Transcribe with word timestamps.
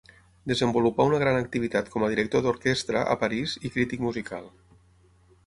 Desenvolupà 0.51 1.05
una 1.09 1.19
gran 1.23 1.37
activitat 1.41 1.91
com 1.97 2.07
a 2.07 2.09
director 2.15 2.45
d'orquestra 2.47 3.05
a 3.13 3.19
París 3.25 3.55
i 3.71 3.73
crític 3.77 4.05
musical. 4.09 4.51